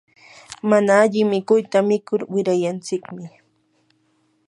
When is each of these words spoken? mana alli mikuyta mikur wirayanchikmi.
mana 0.69 0.91
alli 1.03 1.21
mikuyta 1.31 1.79
mikur 1.89 2.21
wirayanchikmi. 2.33 3.25